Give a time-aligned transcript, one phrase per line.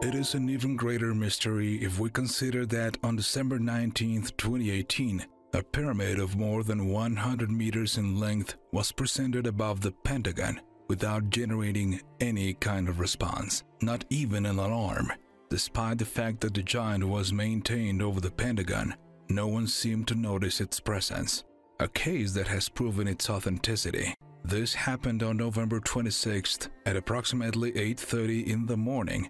[0.00, 5.62] It is an even greater mystery if we consider that on December 19, 2018, a
[5.62, 12.00] pyramid of more than 100 meters in length was presented above the Pentagon without generating
[12.20, 15.10] any kind of response, not even an alarm.
[15.50, 18.94] Despite the fact that the giant was maintained over the Pentagon,
[19.28, 21.42] no one seemed to notice its presence,
[21.80, 24.14] a case that has proven its authenticity.
[24.44, 29.28] This happened on November 26th at approximately 8:30 in the morning,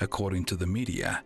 [0.00, 1.24] according to the media.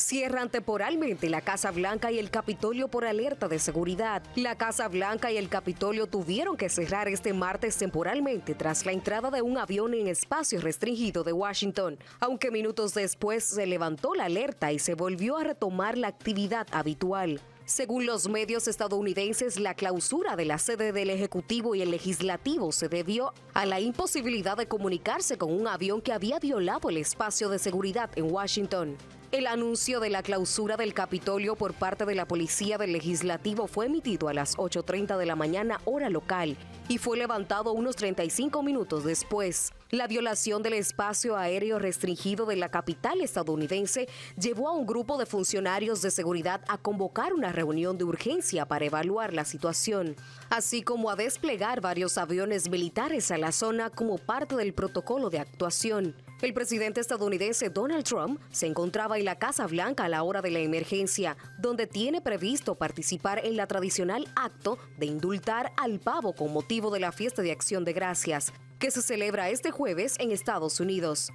[0.00, 4.22] Cierran temporalmente la Casa Blanca y el Capitolio por alerta de seguridad.
[4.34, 9.30] La Casa Blanca y el Capitolio tuvieron que cerrar este martes temporalmente tras la entrada
[9.30, 14.72] de un avión en espacio restringido de Washington, aunque minutos después se levantó la alerta
[14.72, 17.40] y se volvió a retomar la actividad habitual.
[17.70, 22.88] Según los medios estadounidenses, la clausura de la sede del Ejecutivo y el Legislativo se
[22.88, 27.60] debió a la imposibilidad de comunicarse con un avión que había violado el espacio de
[27.60, 28.96] seguridad en Washington.
[29.32, 33.86] El anuncio de la clausura del Capitolio por parte de la Policía del Legislativo fue
[33.86, 36.56] emitido a las 8.30 de la mañana hora local
[36.88, 39.72] y fue levantado unos 35 minutos después.
[39.90, 45.26] La violación del espacio aéreo restringido de la capital estadounidense llevó a un grupo de
[45.26, 50.16] funcionarios de seguridad a convocar una reunión de urgencia para evaluar la situación,
[50.48, 55.38] así como a desplegar varios aviones militares a la zona como parte del protocolo de
[55.38, 56.16] actuación.
[56.42, 60.50] El presidente estadounidense Donald Trump se encontraba en la Casa Blanca a la hora de
[60.50, 66.50] la emergencia, donde tiene previsto participar en la tradicional acto de indultar al pavo con
[66.50, 70.80] motivo de la fiesta de acción de gracias, que se celebra este jueves en Estados
[70.80, 71.30] Unidos.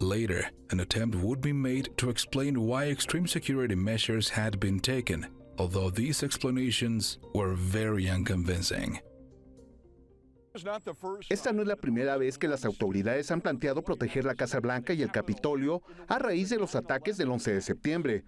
[0.00, 5.26] Later, an attempt would be made to explain why extreme security measures had been taken,
[5.58, 8.98] although these explanations were very unconvincing.
[11.28, 14.92] Esta no es la primera vez que las autoridades han planteado proteger la Casa Blanca
[14.92, 18.24] y el Capitolio a raíz de los ataques del 11 de septiembre.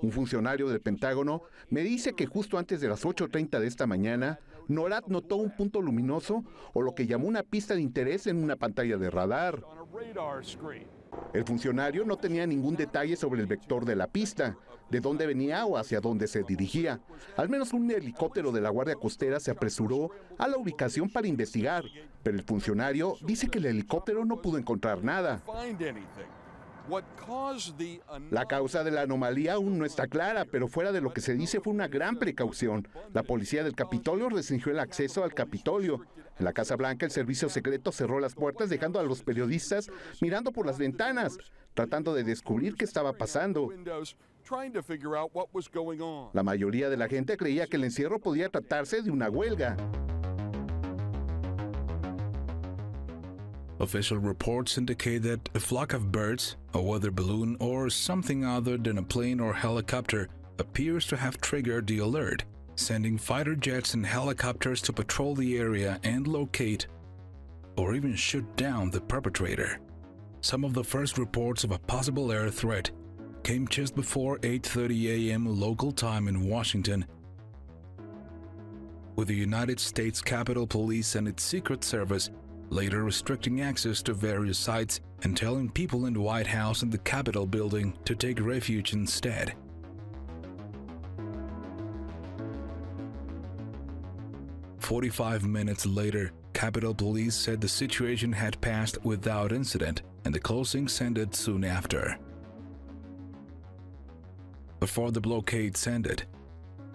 [0.00, 4.40] Un funcionario del Pentágono me dice que justo antes de las 8.30 de esta mañana,
[4.68, 6.42] NORAD notó un punto luminoso
[6.72, 9.62] o lo que llamó una pista de interés en una pantalla de radar.
[11.32, 14.56] El funcionario no tenía ningún detalle sobre el vector de la pista,
[14.90, 17.00] de dónde venía o hacia dónde se dirigía.
[17.36, 21.84] Al menos un helicóptero de la Guardia Costera se apresuró a la ubicación para investigar,
[22.22, 25.42] pero el funcionario dice que el helicóptero no pudo encontrar nada.
[28.30, 31.34] La causa de la anomalía aún no está clara, pero fuera de lo que se
[31.34, 32.86] dice fue una gran precaución.
[33.12, 36.04] La policía del Capitolio restringió el acceso al Capitolio.
[36.38, 40.52] En la Casa Blanca el servicio secreto cerró las puertas dejando a los periodistas mirando
[40.52, 41.38] por las ventanas,
[41.74, 43.68] tratando de descubrir qué estaba pasando.
[46.32, 49.76] La mayoría de la gente creía que el encierro podía tratarse de una huelga.
[53.82, 58.98] Official reports indicate that a flock of birds, a weather balloon, or something other than
[58.98, 60.28] a plane or helicopter
[60.58, 62.44] appears to have triggered the alert,
[62.74, 66.86] sending fighter jets and helicopters to patrol the area and locate
[67.76, 69.80] or even shoot down the perpetrator.
[70.40, 72.90] Some of the first reports of a possible air threat
[73.42, 75.46] came just before 8:30 a.m.
[75.46, 77.04] local time in Washington,
[79.16, 82.30] with the United States Capitol Police and its Secret Service
[82.70, 86.98] later restricting access to various sites and telling people in the White House and the
[86.98, 89.54] Capitol building to take refuge instead.
[94.82, 101.00] Forty-five minutes later, Capitol Police said the situation had passed without incident and the closings
[101.00, 102.18] ended soon after.
[104.80, 106.24] Before the blockades ended,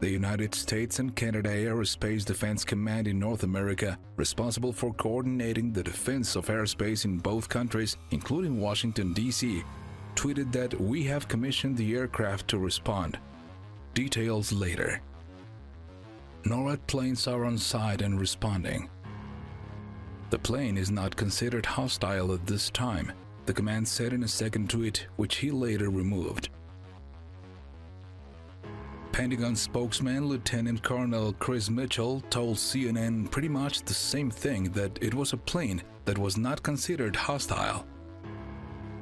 [0.01, 5.81] the United States and Canada Aerospace Defense Command in North America, responsible for coordinating the
[5.81, 9.63] defense of airspace in both countries, including Washington, D.C.,
[10.13, 13.17] tweeted that we have commissioned the aircraft to respond.
[13.93, 15.01] Details later.
[16.47, 18.89] NORAD planes are on site and responding.
[20.29, 23.11] The plane is not considered hostile at this time,
[23.45, 26.47] the command said in a second tweet, which he later removed.
[29.11, 35.13] Pentagon spokesman Lieutenant Colonel Chris Mitchell told CNN pretty much the same thing that it
[35.13, 37.85] was a plane that was not considered hostile.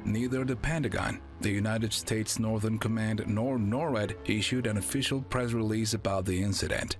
[0.04, 5.94] Neither the Pentagon, the United States Northern Command, nor NORAD issued an official press release
[5.94, 6.96] about the incident.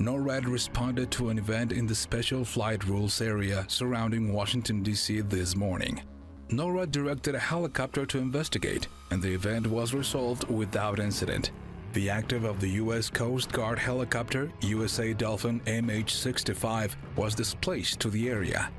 [0.00, 5.20] NORAD responded to an event in the Special Flight Rules area surrounding Washington, D.C.
[5.20, 6.00] this morning.
[6.48, 11.50] NORAD directed a helicopter to investigate, and the event was resolved without incident.
[11.92, 13.10] The active of the U.S.
[13.10, 18.70] Coast Guard helicopter USA Dolphin MH-65 was displaced to the area.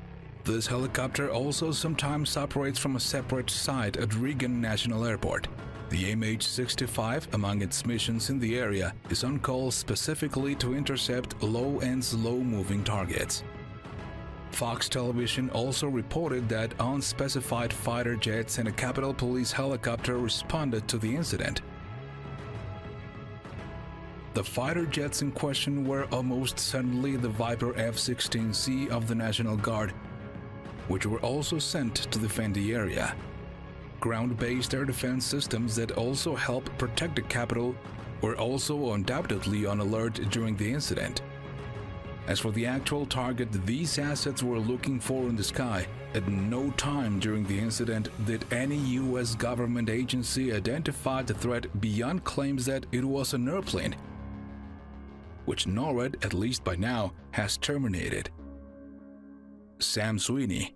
[0.42, 5.46] This helicopter also sometimes operates from a separate site at Reagan National Airport.
[5.92, 11.80] The MH-65, among its missions in the area, is on call specifically to intercept low
[11.80, 13.44] and slow-moving targets.
[14.52, 20.96] Fox Television also reported that unspecified fighter jets and a Capitol Police helicopter responded to
[20.96, 21.60] the incident.
[24.32, 29.90] The fighter jets in question were almost certainly the Viper F-16C of the National Guard,
[30.88, 33.14] which were also sent to defend the area
[34.02, 37.74] ground-based air defense systems that also help protect the capital
[38.20, 41.22] were also undoubtedly on alert during the incident.
[42.26, 46.70] As for the actual target these assets were looking for in the sky, at no
[46.72, 52.86] time during the incident did any US government agency identify the threat beyond claims that
[52.90, 53.94] it was an airplane,
[55.44, 58.30] which NORAD, at least by now, has terminated.
[59.78, 60.74] Sam Sweeney,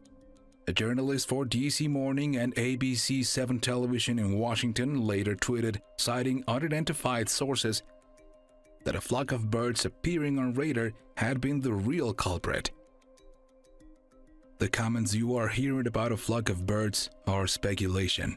[0.69, 7.29] a journalist for DC Morning and ABC 7 Television in Washington later tweeted, citing unidentified
[7.29, 7.83] sources,
[8.85, 12.71] that a flock of birds appearing on radar had been the real culprit.
[14.59, 18.37] The comments you are hearing about a flock of birds are speculation.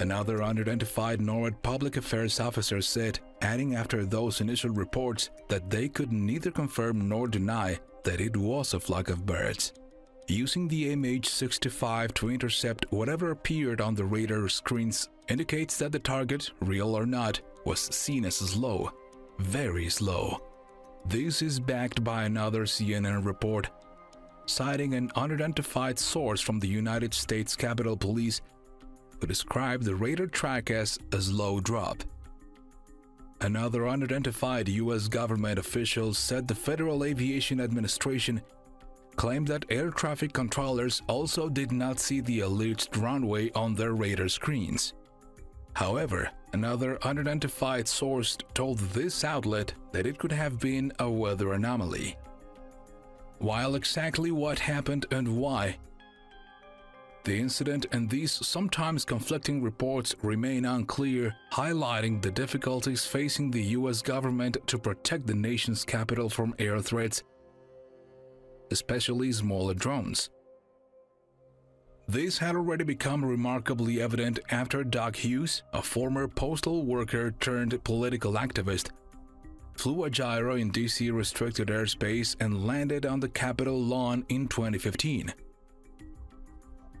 [0.00, 6.12] Another unidentified NORAD public affairs officer said, adding after those initial reports that they could
[6.12, 9.72] neither confirm nor deny that it was a flock of birds.
[10.26, 16.50] Using the MH-65 to intercept whatever appeared on the radar screens indicates that the target,
[16.60, 18.90] real or not, was seen as slow,
[19.38, 20.42] very slow.
[21.06, 23.70] This is backed by another CNN report,
[24.46, 28.40] citing an unidentified source from the United States Capitol Police
[29.20, 32.02] who described the radar track as a slow drop.
[33.42, 35.08] Another unidentified U.S.
[35.08, 38.40] government official said the Federal Aviation Administration
[39.16, 44.28] claimed that air traffic controllers also did not see the alleged runway on their radar
[44.28, 44.94] screens.
[45.74, 52.16] However, another unidentified source told this outlet that it could have been a weather anomaly.
[53.38, 55.76] While exactly what happened and why
[57.26, 64.00] the incident and these sometimes conflicting reports remain unclear, highlighting the difficulties facing the US
[64.00, 67.24] government to protect the nation's capital from air threats,
[68.70, 70.30] especially smaller drones.
[72.06, 78.34] This had already become remarkably evident after Doug Hughes, a former postal worker turned political
[78.34, 78.90] activist,
[79.74, 85.34] flew a gyro in DC restricted airspace and landed on the Capitol lawn in 2015.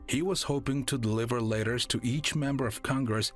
[0.08, 3.32] He was hoping to deliver letters to each member of Congress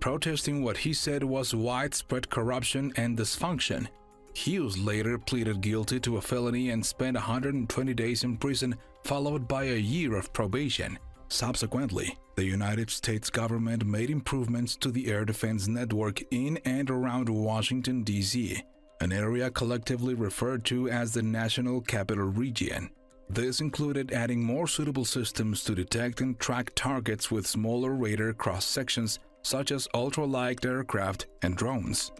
[0.00, 3.88] protesting what he said was widespread corruption and dysfunction.
[4.34, 9.64] Hughes later pleaded guilty to a felony and spent 120 days in prison, followed by
[9.64, 10.98] a year of probation.
[11.28, 17.28] Subsequently, the United States government made improvements to the air defense network in and around
[17.28, 18.62] Washington, D.C.,
[19.00, 22.90] an area collectively referred to as the National Capital Region.
[23.28, 28.64] This included adding more suitable systems to detect and track targets with smaller radar cross
[28.64, 32.12] sections, such as ultralight aircraft and drones.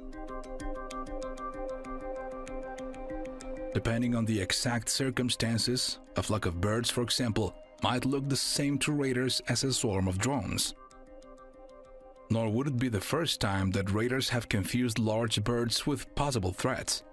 [3.73, 8.79] Depending on the exact circumstances, a flock of birds, for example, might look the same
[8.79, 10.75] to radars as a swarm of drones.
[12.31, 16.53] Nor would it be the first time that radars have confused large birds with possible
[16.53, 17.05] threats.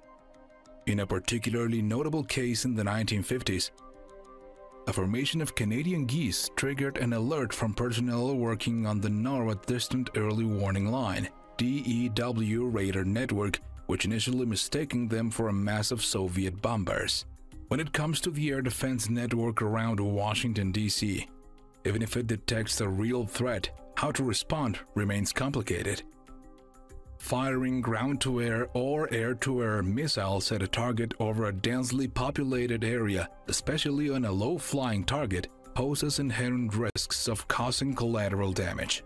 [0.85, 3.71] In a particularly notable case in the 1950s,
[4.85, 10.09] a formation of Canadian geese triggered an alert from personnel working on the NORAD Distant
[10.17, 16.61] Early Warning Line DEW radar network, which initially mistaking them for a mass of Soviet
[16.61, 17.25] bombers.
[17.69, 21.29] When it comes to the air defense network around Washington, D.C.,
[21.85, 26.03] even if it detects a real threat, how to respond remains complicated
[27.23, 32.05] firing ground to air or air to air missiles at a target over a densely
[32.05, 39.05] populated area, especially on a low flying target, poses inherent risks of causing collateral damage.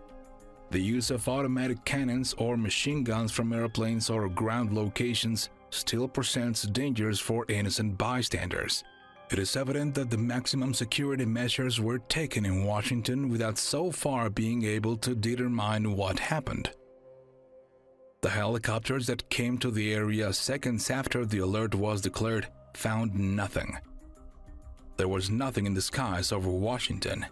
[0.72, 6.62] The use of automatic cannons or machine guns from airplanes or ground locations still presents
[6.62, 8.82] dangers for innocent bystanders.
[9.30, 14.28] It is evident that the maximum security measures were taken in Washington without so far
[14.28, 16.72] being able to determine what happened.
[18.20, 23.78] The helicopters that came to the area seconds after the alert was declared found nothing.
[24.96, 27.24] There was nothing in the skies over Washington.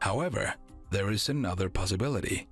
[0.00, 0.52] However,
[0.90, 2.48] there is another possibility.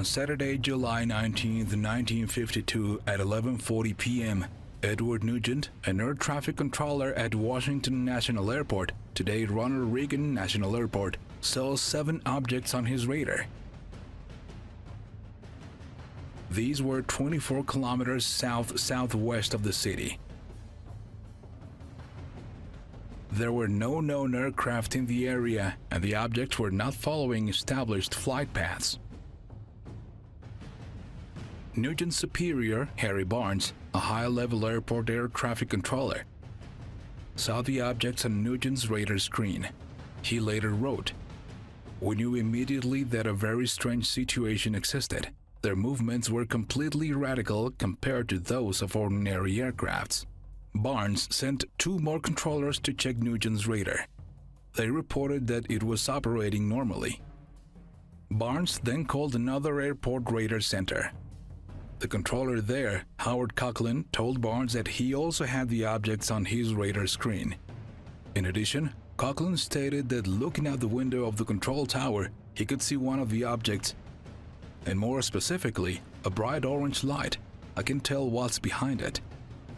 [0.00, 4.46] On Saturday, July 19, 1952, at 11:40 p.m.,
[4.82, 11.18] Edward Nugent, an air traffic controller at Washington National Airport, today Ronald Reagan National Airport,
[11.42, 13.44] saw seven objects on his radar.
[16.50, 20.18] These were 24 kilometers south-southwest of the city.
[23.30, 28.14] There were no known aircraft in the area, and the objects were not following established
[28.14, 28.98] flight paths.
[31.76, 36.24] Nugent's superior, Harry Barnes, a high-level airport air traffic controller,
[37.36, 39.68] saw the objects on Nugent's radar screen.
[40.22, 41.12] He later wrote,
[42.00, 45.30] We knew immediately that a very strange situation existed.
[45.62, 50.26] Their movements were completely radical compared to those of ordinary aircrafts.
[50.74, 54.06] Barnes sent two more controllers to check Nugent's radar.
[54.74, 57.20] They reported that it was operating normally.
[58.28, 61.12] Barnes then called another airport radar center
[62.00, 66.74] the controller there, Howard Cocklin, told Barnes that he also had the objects on his
[66.74, 67.56] radar screen.
[68.34, 72.80] In addition, Cocklin stated that looking out the window of the control tower, he could
[72.80, 73.94] see one of the objects,
[74.86, 77.36] and more specifically, a bright orange light.
[77.76, 79.20] I can tell what's behind it.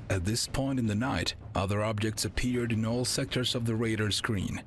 [0.09, 4.12] At this point in the night, other objects appeared in all sectors of the radar
[4.12, 4.62] screen.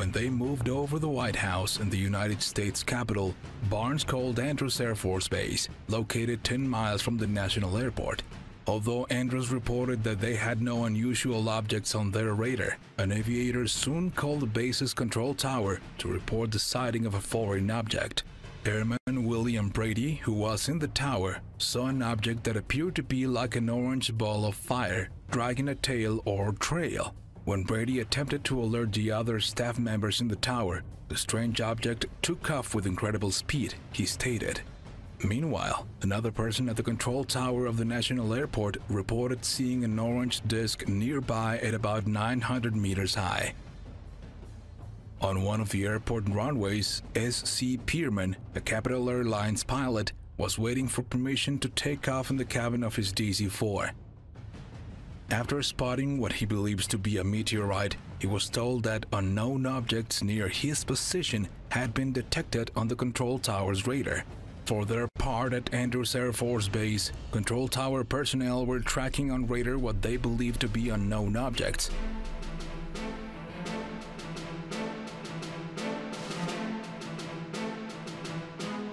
[0.00, 3.34] When they moved over the White House in the United States Capitol,
[3.68, 8.22] Barnes called Andrews Air Force Base, located 10 miles from the National Airport.
[8.66, 14.10] Although Andrews reported that they had no unusual objects on their radar, an aviator soon
[14.12, 18.22] called the base's control tower to report the sighting of a foreign object.
[18.64, 23.26] Airman William Brady, who was in the tower, saw an object that appeared to be
[23.26, 27.14] like an orange ball of fire dragging a tail or trail.
[27.44, 32.06] When Brady attempted to alert the other staff members in the tower, the strange object
[32.22, 34.60] took off with incredible speed, he stated.
[35.24, 40.42] Meanwhile, another person at the control tower of the National Airport reported seeing an orange
[40.46, 43.54] disk nearby at about 900 meters high.
[45.20, 47.78] On one of the airport runways, S.C.
[47.84, 52.82] Pierman, a Capital Airlines pilot, was waiting for permission to take off in the cabin
[52.82, 53.90] of his DC-4.
[55.30, 60.24] After spotting what he believes to be a meteorite, he was told that unknown objects
[60.24, 64.24] near his position had been detected on the control tower's radar.
[64.64, 69.78] For their part at Andrews Air Force Base, control tower personnel were tracking on radar
[69.78, 71.90] what they believed to be unknown objects.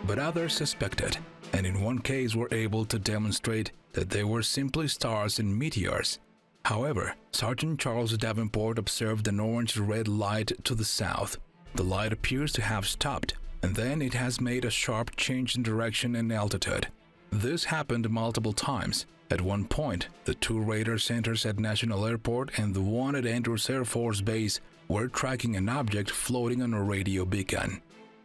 [0.05, 1.17] But others suspected,
[1.51, 6.19] and in one case were able to demonstrate that they were simply stars and meteors
[6.67, 11.37] However, Sergeant Charles Davenport observed an orange-red light to the south.
[11.75, 15.63] The light appears to have stopped, and then it has made a sharp change in
[15.63, 16.87] direction and altitude.
[17.31, 19.05] This happened multiple times.
[19.31, 23.69] At one point, the two radar centers at National Airport and the one at Andrews
[23.69, 24.59] Air Force Base
[24.89, 27.81] were tracking an object floating on a radio beacon.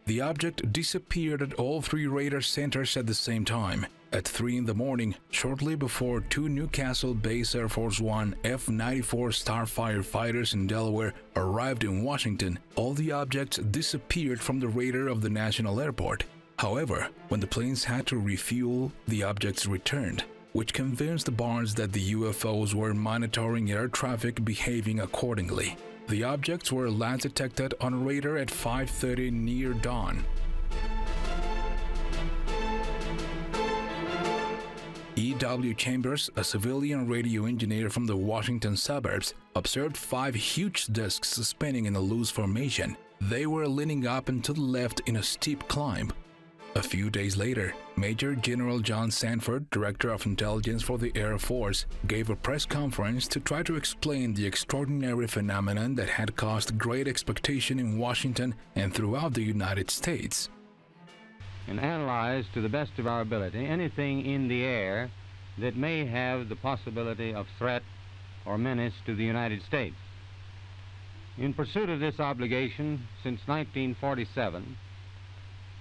[0.07, 3.87] The object disappeared at all three radar centers at the same time.
[4.15, 10.05] At 3 in the morning, shortly before two Newcastle Base Air Force One F-94 Starfire
[10.05, 15.31] fighters in Delaware arrived in Washington, all the objects disappeared from the radar of the
[15.31, 16.25] National Airport.
[16.59, 22.13] However, when the planes had to refuel, the objects returned, which convinced Barnes that the
[22.13, 25.75] UFOs were monitoring air traffic behaving accordingly.
[26.09, 30.23] The objects were last detected on radar at 5.30 near dawn.
[35.23, 35.73] E.W.
[35.75, 41.95] Chambers, a civilian radio engineer from the Washington suburbs, observed five huge disks spinning in
[41.95, 42.97] a loose formation.
[43.21, 46.13] They were leaning up and to the left in a steep climb.
[46.75, 51.87] A few days later, Major General John Samford, Director of Intelligence for the Air Force,
[52.09, 57.07] gave a press conference to try to explain the extraordinary phenomenon that had caused great
[57.07, 60.49] expectation in Washington and throughout the United States.
[61.69, 65.11] And analyze to the best of our ability anything in the air
[65.59, 67.83] that may have the possibility of threat
[68.45, 69.97] or menace to the United States.
[71.39, 74.77] In pursuit of this obligation, since 1947,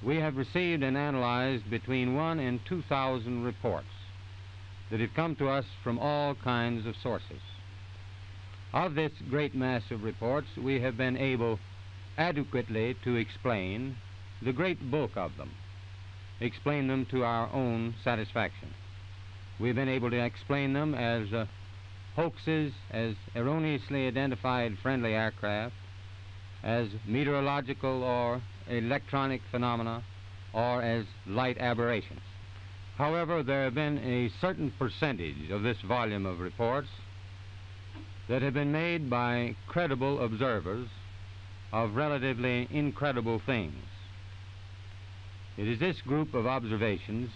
[0.04, 3.88] we have received and analyzed between one and 2,000 reports
[4.90, 7.42] that have come to us from all kinds of sources.
[8.74, 11.60] Of this great mass of reports, we have been able
[12.18, 13.96] adequately to explain
[14.42, 15.52] the great bulk of them,
[16.42, 18.74] explain them to our own satisfaction.
[19.60, 21.46] We've been able to explain them as uh,
[22.16, 25.76] hoaxes, as erroneously identified friendly aircraft,
[26.64, 30.04] as meteorological or electronic phenomena
[30.54, 32.22] or as light aberrations.
[32.98, 36.90] However, there have been a certain percentage of this volume of reports
[38.28, 40.88] that have been made by credible observers
[41.72, 43.84] of relatively incredible things.
[45.62, 47.30] It is this group of observations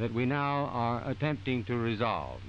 [0.00, 2.40] that we now are attempting to resolve.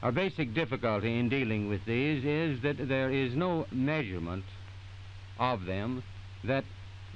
[0.00, 4.44] Our basic difficulty in dealing with these is that there is no measurement
[5.40, 6.04] of them
[6.44, 6.62] that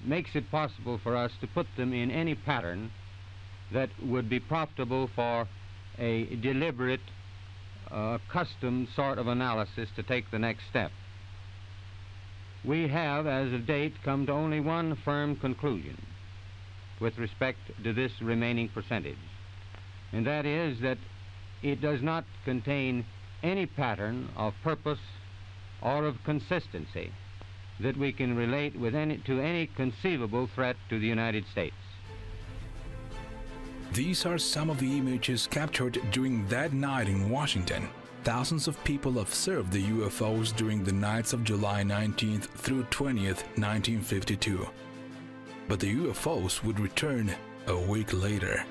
[0.05, 2.91] makes it possible for us to put them in any pattern
[3.73, 5.47] that would be profitable for
[5.97, 7.09] a deliberate,
[7.93, 10.91] uh, custom sort of analysis to take the next step.
[12.65, 16.05] We have, as of date, come to only one firm conclusion
[17.05, 19.25] with respect to this remaining percentage,
[20.11, 20.97] and that is that
[21.63, 23.05] it does not contain
[23.43, 25.05] any pattern of purpose
[25.83, 27.13] or of consistency
[27.79, 31.77] that we can relate with any, to any conceivable threat to the United States.
[33.93, 37.87] These are some of the images captured during that night in Washington.
[38.23, 44.67] Thousands of people observed the UFOs during the nights of July 19th through 20th, 1952.
[45.69, 47.35] But the UFOs would return
[47.67, 48.65] a week later.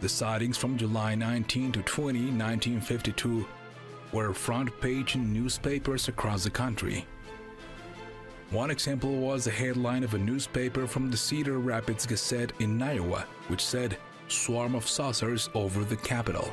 [0.00, 3.46] The sightings from July 19 to 20, 1952
[4.12, 7.06] were front page in newspapers across the country.
[8.50, 13.24] One example was the headline of a newspaper from the Cedar Rapids Gazette in Iowa,
[13.48, 13.96] which said,
[14.28, 16.52] Swarm of Saucers over the Capitol.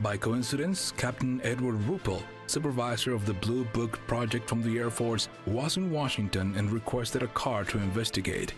[0.00, 5.28] By coincidence, Captain Edward Ruppelt, supervisor of the Blue Book project from the Air Force,
[5.46, 8.54] was in Washington and requested a car to investigate.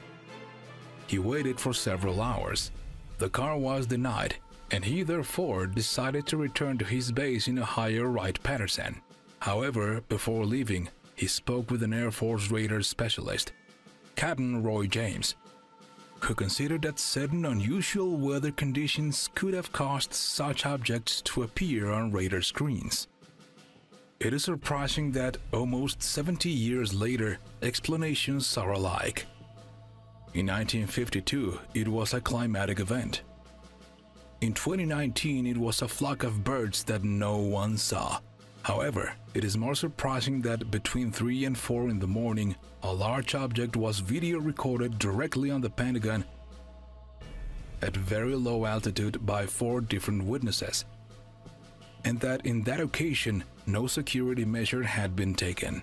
[1.07, 2.71] He waited for several hours.
[3.19, 4.37] The car was denied,
[4.71, 9.01] and he therefore decided to return to his base in Ohio Wright Patterson.
[9.41, 13.53] However, before leaving, he spoke with an Air Force radar specialist,
[14.17, 15.37] Captain Roy James,
[16.21, 22.11] who considered that certain unusual weather conditions could have caused such objects to appear on
[22.11, 23.07] radar screens.
[24.19, 29.27] It is surprising that almost 70 years later, explanations are alike.
[30.37, 33.23] In 1952, it was a climatic event.
[34.43, 38.19] In 2019, it was a flock of birds that no one saw.
[38.61, 43.35] However, it is more surprising that between 3 and 4 in the morning, a large
[43.35, 46.23] object was video recorded directly on the Pentagon
[47.81, 50.85] at very low altitude by four different witnesses,
[52.05, 55.83] and that in that occasion no security measure had been taken.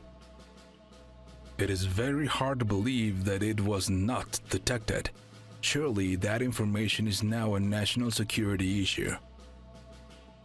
[1.57, 5.11] It is very hard to believe that it was not detected.
[5.61, 9.15] Surely that information is now a national security issue.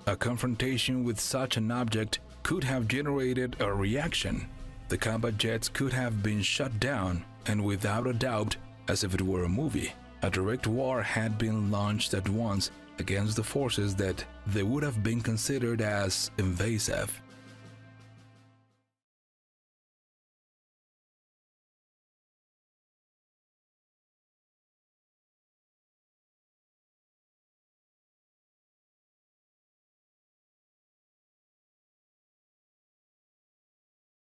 [0.06, 4.48] A confrontation with such an object could have generated a reaction.
[4.88, 8.56] The combat jets could have been shut down, and without a doubt,
[8.88, 9.92] as if it were a movie,
[10.22, 15.02] a direct war had been launched at once against the forces that they would have
[15.02, 17.20] been considered as invasive.